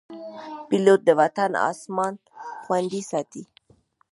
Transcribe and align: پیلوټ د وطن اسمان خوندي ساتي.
پیلوټ 0.67 0.99
د 1.05 1.09
وطن 1.21 1.51
اسمان 1.69 2.13
خوندي 2.63 3.01
ساتي. 3.11 3.43